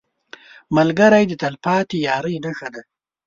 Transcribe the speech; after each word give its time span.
ملګری 0.75 1.23
د 1.27 1.33
تلپاتې 1.41 1.97
یارۍ 2.07 2.35
نښه 2.45 2.67
ده 2.73 2.81